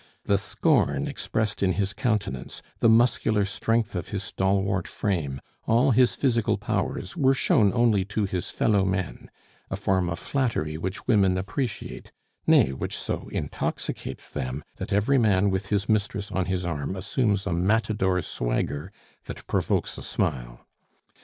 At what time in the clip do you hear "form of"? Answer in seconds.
9.75-10.17